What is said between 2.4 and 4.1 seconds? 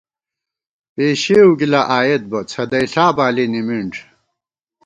څھدَئیݪا بالی نِمِنݮ